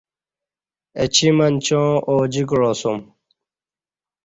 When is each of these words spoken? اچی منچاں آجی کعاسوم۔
اچی 1.01 1.29
منچاں 1.37 1.89
آجی 2.13 2.43
کعاسوم۔ 2.49 2.99